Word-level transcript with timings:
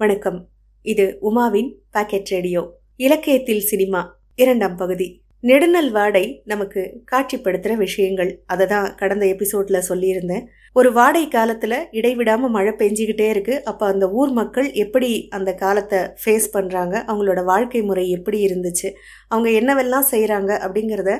வணக்கம். 0.00 0.36
இது 0.84 1.04
உமாவின் 1.20 1.70
பாக்கெட் 1.90 2.28
ரேடியோ. 2.28 2.60
இலக்கியத்தில் 2.96 3.60
சினிமா 3.60 4.00
இரண்டாம் 4.34 4.76
பகுதி. 4.76 5.06
நெடுநல் 5.42 5.90
வாடை 5.90 6.22
நமக்கு 6.44 6.82
காட்சிப்படுத்துகிற 7.12 7.76
விஷயங்கள். 7.76 8.30
அதை 8.46 8.66
தான் 8.66 8.94
கடந்த 8.94 9.24
எபிசோட்ல 9.26 9.78
சொல்லியிருந்தேன். 9.88 10.44
ஒரு 10.72 10.92
வாடை 10.92 11.28
காலத்தில் 11.28 11.76
இடைவிடாமல் 11.90 12.50
மழை 12.50 12.74
பெஞ்சிக்கிட்டே 12.78 13.28
இருக்கு. 13.28 13.64
அப்போ 13.64 13.86
அந்த 13.86 14.08
ஊர் 14.10 14.30
மக்கள் 14.30 14.72
எப்படி 14.72 15.10
அந்த 15.28 15.54
காலத்தை 15.54 15.98
ஃபேஸ் 15.98 16.48
பண்ணுறாங்க 16.52 16.94
அவங்களோட 17.10 17.42
வாழ்க்கை 17.44 17.82
முறை 17.82 18.10
எப்படி 18.10 18.40
இருந்துச்சு? 18.46 18.90
அவங்க 19.28 19.50
என்னவெல்லாம் 19.60 20.08
செய்கிறாங்க 20.10 20.52
அப்படிங்கிறத 20.66 21.12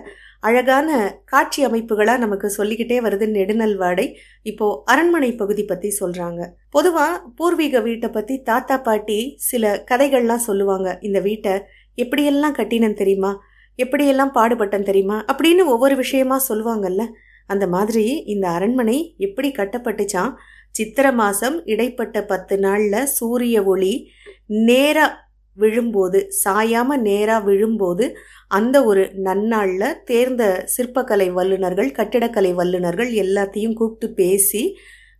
அழகான 0.43 1.20
காட்சி 1.25 1.66
அமைப்புகளாக 1.66 2.18
நமக்கு 2.18 2.48
சொல்லிக்கிட்டே 2.50 3.00
வருது 3.00 3.27
நெடுநல்வாடை. 3.37 4.14
இப்போ 4.43 4.82
அரண்மனை 4.84 5.34
பகுதி 5.34 5.64
பற்றி 5.64 5.96
சொல்கிறாங்க 6.00 6.43
பொதுவாக 6.70 7.23
பூர்வீக 7.37 7.80
வீட்டை 7.80 8.09
பற்றி 8.09 8.43
தாத்தா 8.43 8.79
பாட்டி 8.79 9.34
சில 9.38 9.84
கதைகள்லாம் 9.91 10.46
சொல்லுவாங்க. 10.48 10.98
இந்த 11.01 11.20
வீட்டை 11.20 11.52
எப்படியெல்லாம் 11.96 12.52
கட்டினன் 12.52 12.95
தெரியுமா? 12.95 13.32
எப்படியெல்லாம் 13.79 14.34
பாடுபட்டன் 14.34 14.82
தெரியுமா? 14.82 15.24
அப்படின்னு 15.32 15.65
ஒவ்வொரு 15.65 15.96
விஷயமா 15.96 16.43
சொல்லுவாங்கல்ல. 16.48 17.05
அந்த 17.46 17.66
மாதிரி 17.66 18.07
இந்த 18.24 18.48
அரண்மனை 18.48 19.15
எப்படி 19.16 19.48
கட்டப்பட்டுச்சான் 19.51 20.32
சித்திர 20.70 21.12
மாதம் 21.12 21.65
இடைப்பட்ட 21.65 22.24
பத்து 22.24 22.59
நாளில் 22.59 23.07
சூரிய 23.07 23.62
ஒளி 23.65 24.10
நேராக 24.46 25.27
விழும்போது 25.58 26.18
சாயாமல் 26.44 27.00
நேராக 27.00 27.44
விழும்போது 27.44 28.06
அந்த 28.48 28.84
ஒரு 28.84 29.10
நன்னாளில் 29.24 29.98
தேர்ந்த 30.04 30.44
சிற்பக்கலை 30.76 31.28
வல்லுநர்கள் 31.32 31.90
கட்டிடக்கலை 31.90 32.54
வல்லுநர்கள் 32.54 33.10
எல்லாத்தையும் 33.14 33.72
கூப்பிட்டு 33.72 34.14
பேசி 34.14 34.62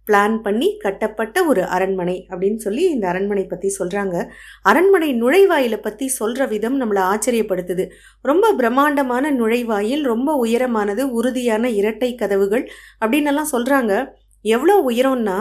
பிளான் 0.09 0.37
பண்ணி 0.43 0.77
கட்டப்பட்ட 0.79 1.45
ஒரு 1.45 1.63
அரண்மனை 1.67 2.27
அப்படின்னு 2.31 2.57
சொல்லி 2.57 2.91
இந்த 2.91 3.09
அரண்மனை 3.09 3.47
பற்றி 3.47 3.75
சொல்கிறாங்க 3.79 4.17
அரண்மனை 4.63 5.11
நுழைவாயிலை 5.15 5.79
பற்றி 5.81 6.09
சொல்கிற 6.09 6.47
விதம் 6.47 6.81
நம்மளை 6.81 7.03
ஆச்சரியப்படுத்துது. 7.03 7.85
ரொம்ப 8.25 8.53
பிரம்மாண்டமான 8.53 9.31
நுழைவாயில் 9.31 10.05
ரொம்ப 10.05 10.47
உயரமானது 10.47 11.05
உறுதியான 11.11 11.71
இரட்டை 11.71 12.15
கதவுகள் 12.15 12.65
அப்படின்னெல்லாம் 13.01 13.53
சொல்கிறாங்க 13.53 13.93
எவ்வளோ 14.45 14.77
உயரம்னா 14.89 15.39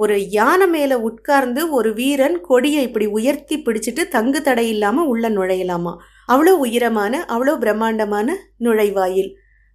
ஒரு 0.00 0.16
யானை 0.30 0.66
மேலே 0.66 0.94
உட்கார்ந்து 0.94 1.70
ஒரு 1.70 1.90
வீரன் 1.94 2.40
கொடியை 2.40 2.82
இப்படி 2.82 3.06
உயர்த்தி 3.06 3.56
பிடிச்சிட்டு 3.66 4.02
தங்கு 4.08 4.42
தடை 4.42 4.68
இல்லாமல் 4.68 5.06
உள்ள 5.06 5.28
நுழையலாமா? 5.30 5.92
அவ்வளோ 6.28 6.54
உயரமான 6.66 7.24
அவ்வளோ 7.28 7.54
பிரம்மாண்டமான 7.58 8.28
நுழைவாயில். 8.64 9.30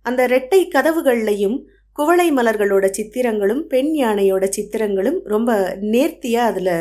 அந்த 0.06 0.28
ரெட்டை 0.28 0.62
கதவுகள்லையும் 0.76 1.58
குவளை 1.92 2.28
மலர்களோட 2.32 2.86
சித்திரங்களும் 2.98 3.64
பெண் 3.68 3.94
யானையோட 3.94 4.46
சித்திரங்களும் 4.50 5.20
ரொம்ப 5.26 5.52
நேர்த்தியாக 5.80 6.50
அதில் 6.52 6.76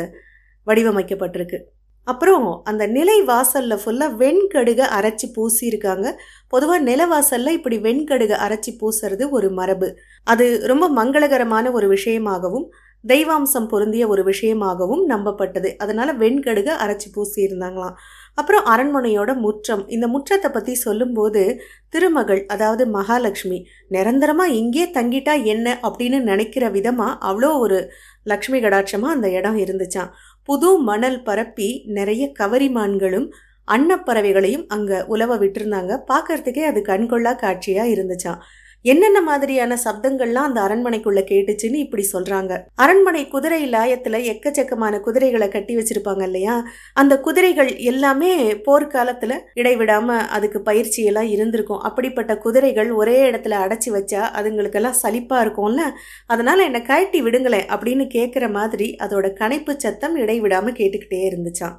வடிவமைக்கப்பட்டிருக்கு. 0.67 1.59
அப்புறம் 2.07 2.45
அந்த 2.63 2.83
நிலை 2.87 3.15
வாசலில் 3.21 3.81
ஃபுல்லாக 3.83 4.17
வெண்கடுகை 4.17 4.85
அரைச்சி 4.97 5.27
பூசியிருக்காங்க. 5.37 6.07
பொதுவாக 6.47 6.79
நிலவாசலில் 6.83 7.55
இப்படி 7.57 7.77
வெண்கடுகை 7.77 8.37
அரைச்சி 8.45 8.71
பூசுறது 8.81 9.29
ஒரு 9.29 9.49
மரபு. 9.51 9.89
அது 10.23 10.45
ரொம்ப 10.65 10.85
மங்களகரமான 10.99 11.71
ஒரு 11.71 11.89
விஷயமாகவும் 11.95 12.67
தெய்வாம்சம் 13.03 13.67
பொருந்திய 13.67 14.03
ஒரு 14.07 14.21
விஷயமாகவும் 14.23 15.03
நம்பப்பட்டது. 15.11 15.69
அதனால் 15.77 16.11
வெண்கடுகு 16.17 16.71
அரைச்சி 16.83 17.09
பூசியிருந்தாங்களாம். 17.15 17.97
அப்புறம் 18.37 18.65
அரண்மனையோட 18.65 19.31
முற்றம். 19.43 19.83
இந்த 19.87 20.05
முற்றத்தை 20.07 20.49
பற்றி 20.51 20.73
சொல்லும்போது 20.85 21.43
திருமகள் 21.89 22.41
அதாவது 22.47 22.83
மகாலட்சுமி 22.97 23.59
நிரந்தரமாக 23.87 24.57
இங்கே 24.61 24.85
தங்கிட்டா 24.97 25.35
என்ன 25.45 25.67
அப்படின்னு 25.89 26.19
நினைக்கிற 26.21 26.65
விதமாக 26.69 27.19
அவ்வளோ 27.29 27.51
ஒரு 27.59 27.79
லக்ஷ்மி 28.23 28.59
கடாட்சமாக 28.61 29.15
அந்த 29.15 29.27
இடம் 29.31 29.57
இருந்துச்சான் 29.63 30.13
புது 30.49 30.69
மணல் 30.89 31.19
பரப்பி 31.23 31.69
நிறைய 31.97 32.23
கவரிமான்களும் 32.39 33.27
அன்னப்பறவைகளையும் 33.67 34.65
அங்கே 34.75 34.97
உலவ 35.13 35.31
விட்டுருந்தாங்க. 35.37 35.93
பார்க்கறதுக்கே 36.11 36.63
அது 36.63 36.79
கண்கொள்ளா 36.91 37.33
காட்சியாக 37.41 37.93
இருந்துச்சான் 37.93 38.41
என்னென்ன 38.87 39.19
மாதிரியான 39.21 39.77
சப்தங்கள்லாம் 39.83 40.47
அந்த 40.49 40.59
அரண்மனைக்குள்ள 40.61 41.21
கேட்டுச்சுன்னு 41.29 41.79
இப்படி 41.83 42.03
சொல்றாங்க. 42.13 42.51
அரண்மனை 42.75 43.27
குதிரை 43.27 43.59
லாயத்துல 43.69 44.19
எக்கச்சக்கமான 44.31 44.99
குதிரைகளை 44.99 45.47
கட்டி 45.47 45.73
வச்சிருப்பாங்க 45.75 46.23
இல்லையா? 46.23 46.55
அந்த 46.93 47.13
குதிரைகள் 47.19 47.71
எல்லாமே 47.85 48.31
போர்க்காலத்துல 48.67 49.33
இடைவிடாம 49.55 50.17
அதுக்கு 50.29 50.61
பயிற்சி 50.61 51.03
எல்லாம் 51.03 51.27
இருந்திருக்கும். 51.27 51.81
அப்படிப்பட்ட 51.81 52.35
குதிரைகள் 52.37 52.91
ஒரே 52.91 53.17
இடத்துல 53.31 53.57
அடைச்சி 53.63 53.91
வச்சா 53.97 54.23
அதுங்களுக்கெல்லாம் 54.39 54.99
சலிப்பா 55.03 55.39
இருக்கும்ல? 55.45 55.83
அதனால 56.27 56.63
என்னை 56.63 56.81
கழட்டி 56.81 57.21
விடுங்களேன் 57.21 57.69
அப்படின்னு 57.75 58.07
கேட்குற 58.17 58.47
மாதிரி 58.51 58.89
அதோட 59.03 59.27
கணைப்பு 59.41 59.75
சத்தம் 59.77 60.17
இடைவிடாம 60.17 60.73
கேட்டுக்கிட்டே 60.79 61.21
இருந்துச்சான் 61.31 61.77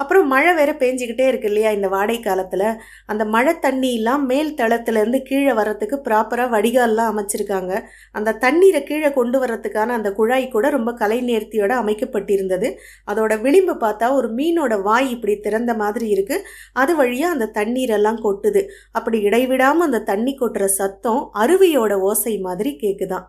அப்புறம் 0.00 0.26
மழை 0.26 0.50
வேற 0.54 0.70
பேஞ்சிக்கிட்டே 0.72 1.26
இருக்கு 1.28 1.48
இல்லையா 1.48 1.70
இந்த 1.70 1.88
வாடை 1.88 2.16
காலத்தில்? 2.20 2.64
அந்த 3.06 3.24
மழை 3.24 3.52
தண்ணியெல்லாம் 3.62 4.24
மேல் 4.30 4.50
தளத்துலேருந்து 4.54 5.22
கீழே 5.22 5.52
வர்றதுக்கு 5.52 5.96
ப்ராப்பராக 6.08 6.52
வடிகால்லாம் 6.54 7.10
அமைச்சிருக்காங்க. 7.12 7.72
அந்த 8.12 8.34
தண்ணீரை 8.44 8.82
கீழே 8.82 9.10
கொண்டு 9.12 9.38
வர்றதுக்கான 9.44 9.94
அந்த 9.98 10.12
குழாய் 10.12 10.48
கூட 10.48 10.70
ரொம்ப 10.70 10.92
கலை 10.92 11.18
நேர்த்தியோட 11.20 11.72
அமைக்கப்பட்டிருந்தது. 11.82 12.70
அதோட 13.06 13.40
விளிம்பு 13.40 13.76
பார்த்தா 13.86 14.12
ஒரு 14.12 14.28
மீனோட 14.34 14.82
வாய் 14.82 15.08
இப்படி 15.10 15.36
திறந்த 15.40 15.74
மாதிரி 15.74 16.08
இருக்குது 16.16 16.44
அது 16.72 16.94
வழியாக 16.96 17.34
அந்த 17.36 17.50
தண்ணீரெல்லாம் 17.60 18.20
கொட்டுது. 18.26 18.62
அப்படி 18.92 19.20
இடைவிடாமல் 19.20 19.86
அந்த 19.86 20.02
தண்ணி 20.02 20.34
கொட்டுற 20.40 20.64
சத்தம் 20.80 21.22
அருவியோட 21.34 21.94
ஓசை 22.00 22.38
மாதிரி 22.38 22.72
கேட்குதான் 22.76 23.26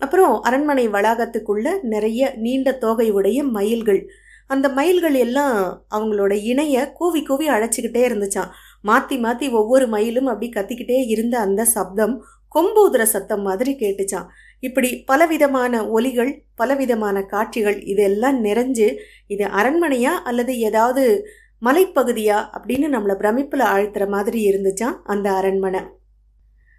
அப்புறம் 0.00 0.32
அரண்மனை 0.42 0.88
வளாகத்துக்குள்ள 0.88 1.68
நிறைய 1.82 2.22
நீண்ட 2.36 2.72
தோகை 2.72 3.10
உடைய 3.10 3.44
மயில்கள். 3.56 4.00
அந்த 4.46 4.68
மயில்கள் 4.68 5.14
எல்லாம் 5.14 5.86
அவங்களோட 5.94 6.32
இணைய 6.32 6.92
கூவி 6.92 7.22
கூவி 7.22 7.48
அழைச்சிக்கிட்டே 7.48 8.02
இருந்துச்சான் 8.08 8.50
மாற்றி 8.80 9.18
மாற்றி 9.18 9.48
ஒவ்வொரு 9.48 9.86
மயிலும் 9.86 10.26
அப்படி 10.26 10.50
கத்திக்கிட்டே 10.50 11.06
இருந்த 11.06 11.38
அந்த 11.38 11.64
சப்தம் 11.64 12.24
கொம்பூதுர 12.54 13.02
சத்தம் 13.02 13.42
மாதிரி 13.42 13.72
கேட்டுச்சான் 13.72 14.26
இப்படி 14.60 15.02
பலவிதமான 15.02 15.88
ஒலிகள் 15.88 16.44
பலவிதமான 16.54 17.22
காட்சிகள் 17.22 17.82
இதெல்லாம் 17.82 18.44
நிறைஞ்சு 18.44 18.96
இது 19.26 19.44
அரண்மனையா 19.44 20.10
அல்லது 20.10 20.58
ஏதாவது 20.58 21.26
மலைப்பகுதியா 21.64 22.38
அப்படின்னு 22.58 22.86
நம்மளை 22.86 23.14
பிரமிப்பில் 23.16 23.64
ஆழ்த்துற 23.64 24.08
மாதிரி 24.08 24.50
இருந்துச்சான் 24.50 24.98
அந்த 25.04 25.32
அரண்மனை. 25.32 25.80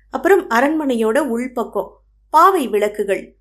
அப்புறம் 0.09 0.50
அரண்மனையோட 0.50 1.19
உள்பக்கம் 1.27 1.89
பாவை 2.29 2.67
விளக்குகள் 2.67 3.38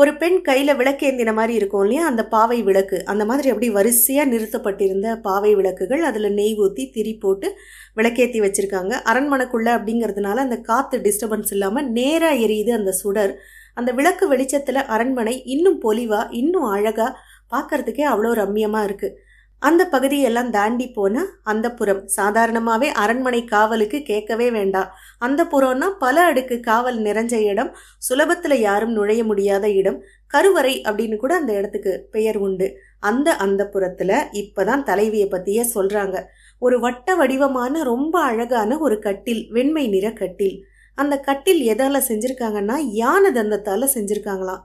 ஒரு 0.00 0.10
பெண் 0.16 0.36
கையில் 0.40 0.78
விளக்கேந்தின 0.80 1.30
மாதிரி 1.34 1.54
இருக்கும் 1.58 1.82
இல்லையா? 1.84 2.02
அந்த 2.10 2.22
பாவை 2.34 2.58
விளக்கு. 2.62 2.98
அந்த 3.04 3.22
மாதிரி 3.24 3.48
அப்படி 3.52 3.68
வரிசையாக 3.76 4.30
நிறுத்தப்பட்டிருந்த 4.32 5.08
பாவை 5.20 5.50
விளக்குகள் 5.54 6.02
அதில் 6.08 6.28
நெய் 6.34 6.54
ஊற்றி 6.64 6.84
திரி 6.96 7.12
போட்டு 7.14 7.48
விளக்கேற்றி 7.96 8.40
வச்சுருக்காங்க. 8.44 8.92
அரண்மனைக்குள்ளே 9.10 9.70
அப்படிங்கிறதுனால 9.76 10.44
அந்த 10.46 10.58
காற்று 10.60 10.98
டிஸ்டர்பன்ஸ் 11.06 11.52
இல்லாமல் 11.56 11.88
நேராக 11.98 12.42
எரியுது 12.46 12.74
அந்த 12.78 12.92
சுடர். 13.02 13.32
அந்த 13.74 13.90
விளக்கு 13.92 14.26
வெளிச்சத்தில் 14.28 14.82
அரண்மனை 14.94 15.34
இன்னும் 15.54 15.80
பொலிவாக 15.84 16.32
இன்னும் 16.42 16.68
அழகாக 16.74 17.10
பார்க்கறதுக்கே 17.52 18.06
அவ்வளோ 18.12 18.32
ரம்மியமாக 18.42 18.86
இருக்குது 18.88 19.14
அந்த 19.58 19.86
பகுதியெல்லாம் 19.86 20.50
தாண்டி 20.50 20.90
போன 20.90 21.24
அந்த 21.42 21.74
புறம். 21.74 22.08
சாதாரணமாகவே 22.08 22.88
அரண்மனை 22.92 23.44
காவலுக்கு 23.44 24.02
கேட்கவே 24.02 24.50
வேண்டாம் 24.50 24.90
அந்த 25.18 25.44
புறம்னா 25.44 25.88
பல 25.98 26.24
அடுக்கு 26.24 26.60
காவல் 26.60 27.02
நிறைஞ்ச 27.02 27.32
இடம். 27.44 27.76
சுலபத்தில் 28.08 28.54
யாரும் 28.54 28.92
நுழைய 28.92 29.24
முடியாத 29.24 29.70
இடம். 29.70 30.02
கருவறை 30.26 30.82
அப்படின்னு 30.88 31.16
கூட 31.16 31.34
அந்த 31.34 31.52
இடத்துக்கு 31.52 32.08
பெயர் 32.10 32.36
உண்டு. 32.36 32.78
அந்த 33.00 33.34
அந்த 33.34 33.68
புறத்தில் 33.68 34.16
இப்போதான் 34.32 34.82
தலைவியை 34.82 35.26
பற்றியே 35.26 35.70
சொல்கிறாங்க 35.74 36.24
ஒரு 36.58 36.80
வட்ட 36.80 37.14
வடிவமான 37.14 37.82
ரொம்ப 37.82 38.20
அழகான 38.20 38.78
ஒரு 38.78 38.98
கட்டில் 38.98 39.46
வெண்மை 39.50 39.88
நிற 39.88 40.12
கட்டில். 40.12 40.64
அந்த 40.94 41.20
கட்டில் 41.20 41.62
எதால் 41.66 42.02
செஞ்சுருக்காங்கன்னா 42.08 42.76
யானை 42.90 43.30
தந்தத்தால் 43.32 43.94
செஞ்சுருக்காங்களாம். 43.94 44.62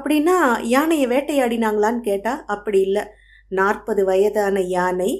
அப்படின்னா 0.00 0.62
யானையை 0.62 1.06
வேட்டையாடினாங்களான்னு 1.06 2.00
கேட்டால் 2.00 2.44
அப்படி 2.46 2.80
இல்லை. 2.80 3.02
நாற்பது 3.48 4.04
வயதான 4.04 4.60
யானை 4.76 5.10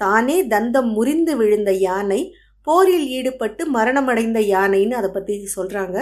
தானே 0.00 0.36
தந்தம் 0.48 0.90
முறிந்து 0.96 1.36
விழுந்த 1.36 1.72
யானை 1.72 2.20
போரில் 2.66 3.06
ஈடுபட்டு 3.08 3.62
மரணமடைந்த 3.70 4.38
யானைன்னு 4.54 4.94
அதை 5.00 5.10
பற்றி 5.10 5.34
சொல்கிறாங்க 5.56 5.98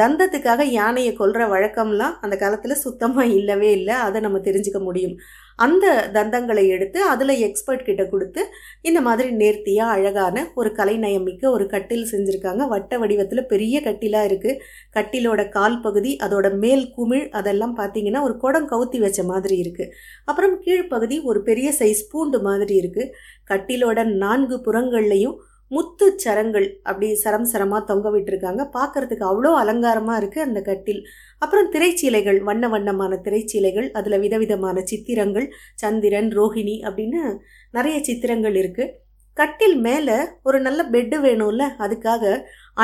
தந்தத்துக்காக 0.00 0.62
யானையை 0.78 1.12
கொல்ற 1.18 1.40
வழக்கம்லாம் 1.54 2.14
அந்த 2.20 2.34
காலத்தில் 2.36 2.82
சுத்தமாக 2.84 3.34
இல்லவே 3.38 3.70
இல்லை. 3.72 3.94
அதை 4.06 4.20
நம்ம 4.20 4.38
தெரிஞ்சுக்க 4.38 4.80
முடியும். 4.80 5.16
அந்த 5.58 5.86
தந்தங்களை 6.12 6.64
எடுத்து 6.68 6.98
அதில் 7.04 7.34
எக்ஸ்பர்ட் 7.38 7.84
கிட்ட 7.84 8.02
கொடுத்து 8.04 8.42
இந்த 8.82 9.00
மாதிரி 9.00 9.28
நேர்த்தியாக 9.32 9.94
அழகான 9.96 10.44
ஒரு 10.54 10.70
கலைநயம் 10.72 11.26
மிக்க 11.28 11.44
ஒரு 11.50 11.66
கட்டில் 11.66 12.06
செஞ்சுருக்காங்க. 12.12 12.62
வட்ட 12.68 12.98
வடிவத்தில் 12.98 13.46
பெரிய 13.46 13.80
கட்டிலாக 13.80 14.28
இருக்குது 14.30 14.60
கட்டிலோட 14.96 15.42
கால் 15.48 15.80
பகுதி 15.80 16.12
அதோட 16.22 16.46
மேல் 16.56 16.84
குமிழ் 16.90 17.24
அதெல்லாம் 17.30 17.74
பார்த்தீங்கன்னா 17.76 18.22
ஒரு 18.22 18.36
குடம் 18.36 18.68
கவுத்தி 18.68 19.00
வச்ச 19.00 19.22
மாதிரி 19.24 19.58
இருக்குது 19.64 19.92
அப்புறம் 20.24 20.56
கீழ்ப்பகுதி 20.64 21.18
ஒரு 21.22 21.42
பெரிய 21.42 21.70
சைஸ் 21.80 22.04
பூண்டு 22.10 22.40
மாதிரி 22.40 22.76
இருக்குது 22.82 23.12
கட்டிலோட 23.50 23.98
நான்கு 24.16 24.58
புறங்கள்லையும் 24.64 25.36
முத்து 25.70 26.06
சரங்கள் 26.24 26.66
அப்படி 26.88 27.06
சரம் 27.22 27.48
சரமாக 27.52 27.80
தொங்க 27.90 28.10
விட்டுருக்காங்க. 28.14 28.62
பார்க்கறதுக்கு 28.76 29.24
அவ்வளோ 29.30 29.52
அலங்காரமாக 29.62 30.20
இருக்குது 30.20 30.46
அந்த 30.48 30.60
கட்டில். 30.68 31.00
அப்புறம் 31.42 31.70
திரைச்சீலைகள் 31.74 32.38
வண்ண 32.50 32.68
வண்ணமான 32.74 33.18
திரைச்சீலைகள் 33.26 33.88
அதில் 34.00 34.22
விதவிதமான 34.26 34.84
சித்திரங்கள் 34.92 35.48
சந்திரன் 35.84 36.30
ரோஹிணி 36.38 36.76
அப்படின்னு 36.88 37.22
நிறைய 37.78 37.98
சித்திரங்கள் 38.10 38.56
இருக்குது 38.62 38.94
கட்டில் 39.36 39.74
மேலே 39.86 40.14
ஒரு 40.48 40.58
நல்ல 40.66 40.80
பெட்டு 40.92 41.16
வேணும்ல 41.24 41.64
அதுக்காக 41.84 42.24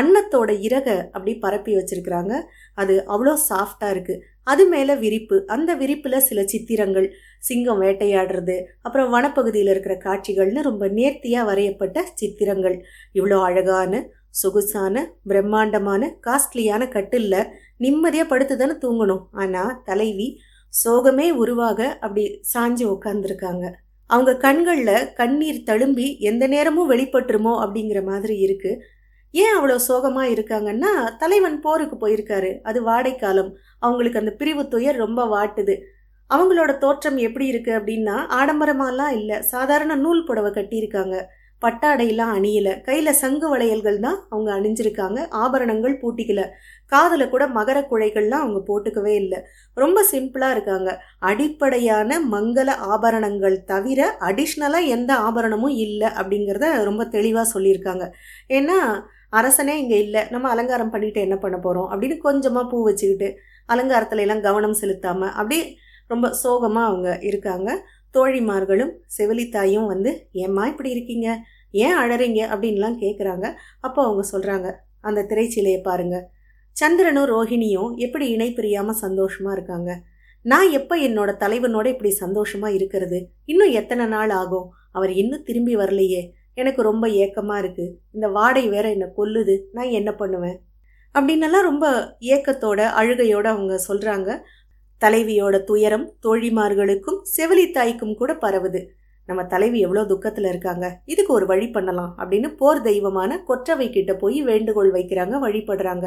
அன்னத்தோட 0.00 0.50
இறகை 0.66 0.96
அப்படி 1.14 1.32
பரப்பி 1.44 1.72
வச்சுருக்குறாங்க. 1.76 2.32
அது 2.80 2.94
அவ்வளோ 3.14 3.34
சாஃப்டாக 3.50 3.94
இருக்குது 3.94 4.22
அது 4.52 4.62
மேலே 4.74 4.94
விரிப்பு. 5.04 5.36
அந்த 5.54 5.70
விரிப்பில் 5.82 6.26
சில 6.28 6.40
சித்திரங்கள் 6.52 7.08
சிங்கம் 7.48 7.80
வேட்டையாடுறது 7.84 8.56
அப்புறம் 8.86 9.12
வனப்பகுதியில் 9.14 9.70
இருக்கிற 9.72 9.94
காட்சிகள்னு 10.06 10.62
ரொம்ப 10.68 10.84
நேர்த்தியாக 10.98 11.48
வரையப்பட்ட 11.50 12.04
சித்திரங்கள். 12.20 12.76
இவ்வளோ 13.18 13.38
அழகான 13.48 14.02
சொகுசான 14.42 14.96
பிரம்மாண்டமான 15.30 16.02
காஸ்ட்லியான 16.26 16.82
கட்டில்ல 16.94 17.36
நிம்மதியாக 17.84 18.30
படுத்து 18.30 18.54
தானே 18.56 18.74
தூங்கணும். 18.84 19.22
ஆனால் 19.42 19.76
தலைவி 19.88 20.28
சோகமே 20.72 21.26
உருவாக 21.42 21.80
அப்படி 22.04 22.24
சாஞ்சு 22.52 22.84
உட்காந்துருக்காங்க 22.94 23.64
அவங்க 24.10 24.32
கண்களில் 24.44 25.08
கண்ணீர் 25.18 25.66
தழும்பி 25.68 26.06
எந்த 26.30 26.44
நேரமும் 26.54 26.90
வெளிப்பட்டுருமோ 26.90 27.52
அப்படிங்கிற 27.64 28.00
மாதிரி 28.08 28.34
இருக்குது 28.46 28.80
ஏன் 29.34 29.54
அவ்வளோ 29.58 29.76
சோகமாக 29.88 30.32
இருக்காங்கன்னா 30.34 30.90
தலைவன் 31.20 31.56
போருக்கு 31.66 31.96
போயிருக்காரு. 32.00 32.50
அது 32.68 32.78
வாடைக்காலம். 32.88 33.50
அவங்களுக்கு 33.86 34.20
அந்த 34.22 34.32
பிரிவு 34.40 34.62
துயர் 34.74 35.02
ரொம்ப 35.04 35.20
வாட்டுது. 35.34 35.76
அவங்களோட 36.30 36.72
தோற்றம் 36.78 37.18
எப்படி 37.26 37.46
இருக்குது 37.52 37.78
அப்படின்னா 37.78 38.16
ஆடம்பரமாலாம் 38.40 39.14
இல்லை. 39.18 39.38
சாதாரண 39.52 39.94
நூல் 39.96 40.26
புடவை 40.28 40.50
கட்டியிருக்காங்க. 40.52 41.16
பட்டாடையெல்லாம் 41.62 42.32
அணியலை. 42.36 42.72
கையில் 42.86 43.18
சங்கு 43.20 43.46
வளையல்கள் 43.48 43.98
தான் 44.00 44.16
அவங்க 44.30 44.50
அணிஞ்சிருக்காங்க. 44.58 45.18
ஆபரணங்கள் 45.42 45.94
பூட்டிக்கல. 46.02 46.42
காதில் 46.92 47.28
கூட 47.28 47.44
மகர 47.48 47.78
குழைகள்லாம் 47.90 48.44
அவங்க 48.44 48.60
போட்டுக்கவே 48.70 49.12
இல்லை. 49.22 49.38
ரொம்ப 49.76 49.98
சிம்பிளாக 50.12 50.54
இருக்காங்க. 50.56 50.90
அடிப்படையான 51.30 52.18
மங்கள 52.34 52.68
ஆபரணங்கள் 52.94 53.56
தவிர 53.64 54.00
அடிஷ்னலாக 54.20 54.90
எந்த 54.96 55.12
ஆபரணமும் 55.28 55.76
இல்லை 55.86 56.10
அப்படிங்கிறத 56.20 56.68
ரொம்ப 56.90 57.04
தெளிவாக 57.06 57.52
சொல்லியிருக்காங்க. 57.54 58.06
ஏன்னா 58.50 58.78
அரசனே 59.30 59.74
இங்கே 59.82 59.98
இல்லை. 60.06 60.22
நம்ம 60.30 60.48
அலங்காரம் 60.54 60.90
பண்ணிட்டு 60.90 61.20
என்ன 61.20 61.36
பண்ண 61.36 61.56
போகிறோம் 61.58 61.88
அப்படின்னு 61.92 62.18
கொஞ்சமாக 62.28 62.70
பூ 62.72 62.78
வச்சுக்கிட்டு 62.88 63.30
அலங்காரத்துல 63.68 64.24
எல்லாம் 64.26 64.44
கவனம் 64.48 64.78
செலுத்தாமல் 64.82 65.32
அப்படியே 65.38 65.64
ரொம்ப 66.12 66.26
சோகமாக 66.42 66.90
அவங்க 66.90 67.10
இருக்காங்க. 67.28 67.70
தோழிமார்களும் 68.14 68.92
செவிலித்தாயும் 69.16 69.88
வந்து 69.92 70.10
ஏம்மா 70.44 70.64
இப்படி 70.72 70.90
இருக்கீங்க? 70.94 71.28
ஏன் 71.84 71.96
அழறீங்க? 72.02 72.40
அப்படின்லாம் 72.52 72.96
கேட்குறாங்க 73.02 73.46
அப்போ 73.86 74.00
அவங்க 74.08 74.24
சொல்கிறாங்க 74.32 74.68
அந்த 75.08 75.20
திரைச்சிலையை 75.30 75.80
பாருங்கள் 75.88 76.26
சந்திரனும் 76.76 77.30
ரோஹிணியும் 77.32 77.90
எப்படி 78.04 78.26
இணை 78.34 78.48
பிரியாமல் 78.58 79.00
சந்தோஷமாக 79.04 79.56
இருக்காங்க? 79.56 79.90
நான் 80.44 80.68
எப்போ 80.78 80.94
என்னோட 81.06 81.30
தலைவனோட 81.42 81.86
இப்படி 81.94 82.10
சந்தோஷமாக 82.22 82.76
இருக்கிறது? 82.78 83.18
இன்னும் 83.44 83.74
எத்தனை 83.80 84.04
நாள் 84.14 84.32
ஆகும்? 84.40 84.68
அவர் 84.96 85.12
இன்னும் 85.22 85.44
திரும்பி 85.48 85.74
வரலையே. 85.76 86.22
எனக்கு 86.60 86.80
ரொம்ப 86.88 87.04
ஏக்கமாக 87.22 87.62
இருக்குது 87.62 87.92
இந்த 88.14 88.26
வாடை 88.36 88.64
வேற 88.74 88.86
என்னை 88.94 89.08
கொல்லுது. 89.18 89.54
நான் 89.76 89.96
என்ன 89.98 90.10
பண்ணுவேன்? 90.14 90.58
அப்படின்னெல்லாம் 91.14 91.68
ரொம்ப 91.70 91.86
ஏக்கத்தோட 92.34 92.80
அழுகையோட 93.00 93.46
அவங்க 93.54 93.74
சொல்கிறாங்க 93.88 94.30
தலைவியோட 95.04 95.64
துயரம் 95.64 96.06
தோழிமார்களுக்கும் 96.22 97.20
செவிலித்தாய்க்கும் 97.36 98.14
கூட 98.14 98.32
பரவுது. 98.32 98.80
நம்ம 99.26 99.44
தலைவி 99.44 99.80
எவ்வளோ 99.80 100.04
துக்கத்தில் 100.04 100.44
இருக்காங்க. 100.44 100.86
இதுக்கு 101.04 101.32
ஒரு 101.32 101.46
வழி 101.46 101.68
பண்ணலாம் 101.70 102.14
அப்படின்னு 102.18 102.48
போர் 102.56 102.82
தெய்வமான 102.82 103.40
கொற்றவை 103.42 103.90
கிட்ட 103.90 104.14
போய் 104.14 104.42
வேண்டுகோள் 104.42 104.92
வைக்கிறாங்க 104.92 105.34
வழிபடுறாங்க. 105.46 106.06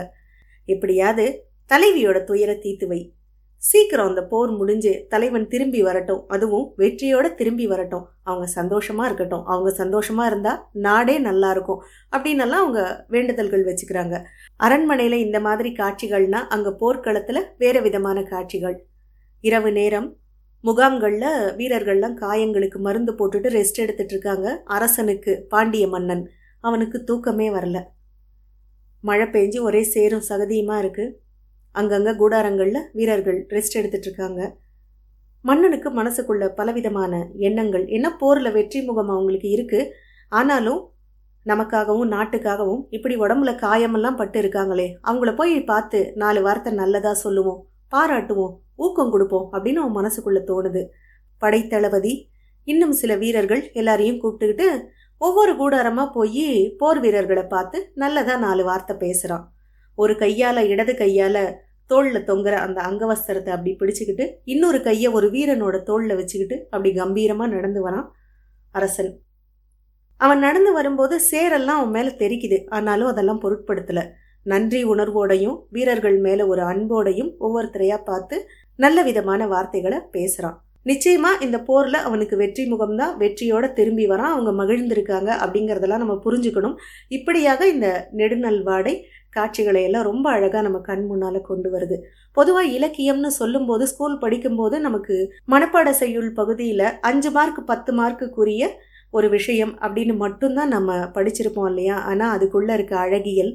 எப்படியாவது 0.66 1.26
தலைவியோட 1.70 2.24
துயர 2.24 2.54
தீத்துவை 2.54 3.00
சீக்கிரம் 3.70 4.08
அந்த 4.08 4.22
போர் 4.32 4.52
முடிஞ்சு 4.52 4.92
தலைவன் 5.10 5.48
திரும்பி 5.48 5.82
வரட்டும். 5.84 6.28
அதுவும் 6.28 6.66
வெற்றியோட 6.78 7.34
திரும்பி 7.34 7.66
வரட்டும். 7.68 8.06
அவங்க 8.24 8.48
சந்தோஷமா 8.56 9.04
இருக்கட்டும். 9.06 9.46
அவங்க 9.46 9.70
சந்தோஷமா 9.84 10.26
இருந்தா 10.26 10.70
நாடே 10.88 11.16
நல்லா 11.20 11.50
இருக்கும். 11.52 11.82
அப்படின்னெல்லாம் 12.16 12.62
அவங்க 12.64 13.06
வேண்டுதல்கள் 13.10 13.66
வச்சுக்கிறாங்க. 13.66 14.16
அரண்மனையில 14.64 15.12
இந்த 15.12 15.40
மாதிரி 15.40 15.72
காட்சிகள்னா 15.72 16.42
அங்க 16.56 16.70
போர்க்களத்துல 16.82 17.42
வேற 17.58 17.80
விதமான 17.80 18.24
காட்சிகள். 18.24 18.78
இரவு 19.42 19.72
நேரம் 19.72 20.08
முகாம்களில் 20.64 21.28
வீரர்கள்லாம் 21.58 22.16
காயங்களுக்கு 22.22 22.78
மருந்து 22.78 23.12
போட்டுட்டு 23.14 23.50
ரெஸ்ட் 23.58 23.84
எடுத்துட்டு 23.84 24.14
இருக்காங்க. 24.14 24.62
அரசனுக்கு 24.66 25.46
பாண்டிய 25.50 25.88
மன்னன். 25.88 26.24
அவனுக்கு 26.60 27.04
தூக்கமே 27.04 27.50
வரல. 27.50 27.80
மழை 29.02 29.28
பெஞ்சு 29.28 29.60
ஒரே 29.62 29.84
சேரும் 29.84 30.28
சகதியுமா 30.30 30.76
இருக்குது 30.84 31.14
அங்கங்கே 31.76 32.12
கூடாரங்களில் 32.12 32.88
வீரர்கள் 32.92 33.40
ரெஸ்ட் 33.50 33.78
எடுத்துட்டு 33.78 34.08
இருக்காங்க 34.08 34.42
மன்னனுக்கு 35.46 35.90
மனசுக்குள்ள 35.90 36.44
பலவிதமான 36.50 37.14
எண்ணங்கள் 37.38 37.86
என்ன 37.88 38.08
போரில் 38.16 38.52
வெற்றி 38.52 38.80
முகம் 38.82 39.10
அவங்களுக்கு 39.10 39.50
இருக்குது 39.58 39.90
ஆனாலும் 40.32 40.82
நமக்காகவும் 41.46 42.12
நாட்டுக்காகவும் 42.12 42.84
இப்படி 42.90 43.16
உடம்புல 43.16 43.52
காயமெல்லாம் 43.56 44.16
பட்டு 44.16 44.40
இருக்காங்களே 44.40 44.88
அவங்கள 45.04 45.32
போய் 45.36 45.56
பார்த்து 45.64 46.00
நாலு 46.16 46.42
வார்த்தை 46.42 46.72
நல்லதாக 46.74 47.16
சொல்லுவோம் 47.16 47.60
பாராட்டுவோம் 47.92 48.54
ஊக்கம் 48.76 49.12
கொடுப்போம் 49.12 49.50
அப்படின்னு 49.52 49.82
அவன் 49.82 49.98
மனசுக்குள்ளே 49.98 50.42
தோணுது. 50.48 50.82
படைத்தளபதி 51.42 52.14
இன்னும் 52.68 52.92
சில 52.92 53.16
வீரர்கள் 53.16 53.64
எல்லாரையும் 53.74 54.22
கூப்பிட்டுக்கிட்டு 54.24 54.68
ஒவ்வொரு 55.22 55.52
கூடாரமாக 55.56 56.14
போய் 56.14 56.48
போர் 56.78 57.00
வீரர்களை 57.00 57.44
பார்த்து 57.44 57.78
நல்லதாக 57.94 58.38
நாலு 58.38 58.64
வார்த்தை 58.64 58.96
பேசுகிறான் 58.96 59.46
ஒரு 59.98 60.14
கையால் 60.16 60.62
இடது 60.68 60.94
கையால் 60.96 61.44
தோளில் 61.92 62.28
தொங்குற 62.30 62.56
அந்த 62.66 62.80
அங்கவஸ்திரத்தை 62.90 63.52
அப்படி 63.56 63.72
பிடிச்சிக்கிட்டு 63.82 64.26
இன்னொரு 64.54 64.80
கையை 64.82 65.10
ஒரு 65.18 65.28
வீரனோட 65.36 65.76
தோளில் 65.84 66.18
வச்சுக்கிட்டு 66.20 66.58
அப்படி 66.70 66.92
கம்பீரமாக 66.94 67.54
நடந்து 67.56 67.82
வரான் 67.88 68.08
அரசன். 68.72 69.12
அவன் 70.22 70.40
நடந்து 70.40 70.72
வரும்போது 70.74 71.16
சேரெல்லாம் 71.32 71.80
அவன் 71.80 71.96
மேலே 71.98 72.12
தெரிக்குது. 72.24 72.58
ஆனாலும் 72.70 73.12
அதெல்லாம் 73.12 73.42
பொருட்படுத்தலை. 73.46 74.04
நன்றி 74.46 74.82
உணர்வோடையும் 74.86 75.58
வீரர்கள் 75.76 76.18
மேலே 76.26 76.44
ஒரு 76.44 76.62
அன்போடையும் 76.72 77.32
ஒவ்வொருத்தரையாக 77.46 78.02
பார்த்து 78.04 78.36
நல்ல 78.84 78.98
விதமான 79.04 79.48
வார்த்தைகளை 79.48 80.00
பேசுகிறான் 80.16 80.60
நிச்சயமா 80.86 81.30
இந்த 81.42 81.58
போரில் 81.68 82.06
அவனுக்கு 82.08 82.36
வெற்றி 82.42 82.64
முகம்தான் 82.72 83.14
வெற்றியோட 83.22 83.66
திரும்பி 83.74 84.06
வரான். 84.08 84.34
அவங்க 84.34 84.52
மகிழ்ந்திருக்காங்க 84.60 85.30
அப்படிங்கிறதெல்லாம் 85.44 86.04
நம்ம 86.04 86.16
புரிஞ்சுக்கணும். 86.26 86.76
இப்படியாக 87.18 87.68
இந்த 87.68 87.88
நெடுநல்வாடை 88.20 88.94
காட்சிகளை 89.36 89.82
எல்லாம் 89.84 90.08
ரொம்ப 90.10 90.26
அழகாக 90.30 90.64
நம்ம 90.68 90.80
கண் 90.90 91.06
முன்னால் 91.06 91.48
கொண்டு 91.50 91.70
வருது. 91.76 91.98
பொதுவாக 92.38 92.74
இலக்கியம்னு 92.78 93.32
சொல்லும்போது 93.40 93.86
ஸ்கூல் 93.88 94.18
படிக்கும்போது 94.18 94.76
நமக்கு 94.80 95.16
மனப்பாட 95.54 95.90
செய்யுள் 96.02 96.30
பகுதியில் 96.34 96.88
அஞ்சு 97.10 97.32
மார்க் 97.32 97.62
பத்து 97.66 97.94
மார்க்குக்குரிய 98.00 98.64
ஒரு 99.14 99.28
விஷயம் 99.30 99.74
அப்படின்னு 99.82 100.14
மட்டும்தான் 100.24 100.74
நம்ம 100.76 100.96
படிச்சிருப்போம் 101.18 101.70
இல்லையா? 101.72 101.98
ஆனால் 102.10 102.34
அதுக்குள்ளே 102.36 102.74
இருக்க 102.74 102.96
அழகியல் 103.06 103.54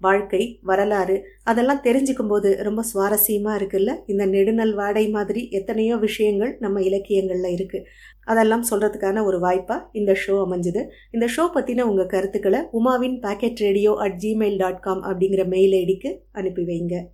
வாழ்க்கை 0.00 0.58
வரலாறு 0.62 1.16
அதெல்லாம் 1.42 1.82
தெரிஞ்சுக்கும் 1.84 2.28
போது 2.28 2.56
ரொம்ப 2.62 2.84
சுவாரஸ்யமாக 2.92 3.58
இருக்குல்ல? 3.58 3.94
இந்த 4.06 4.26
நெடுநல் 4.26 4.74
வாடை 4.74 5.08
மாதிரி 5.08 5.48
எத்தனையோ 5.48 5.96
விஷயங்கள் 5.96 6.56
நம்ம 6.58 6.82
இலக்கியங்களில் 6.82 7.54
இருக்குது 7.56 7.86
அதெல்லாம் 8.24 8.64
சொல்கிறதுக்கான 8.70 9.24
ஒரு 9.24 9.40
வாய்ப்பாக 9.40 9.88
இந்த 9.92 10.12
ஷோ 10.26 10.36
அமைஞ்சுது. 10.46 10.84
இந்த 11.10 11.28
ஷோ 11.36 11.46
பற்றின 11.54 11.80
உங்கள் 11.80 12.06
கருத்துக்களை 12.06 12.60
உமாவின் 12.72 13.18
packet 13.20 13.62
radio 13.66 13.94
at 13.96 14.18
gmail 14.22 14.56
dot 14.56 14.80
com 14.80 15.02
அப்படிங்கிற 15.02 15.46
மெயில் 15.46 15.72
ஐடிக்கு 15.72 16.12
அனுப்பி 16.32 16.62
வைங்க. 16.62 17.06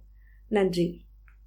நன்றி. 0.48 1.05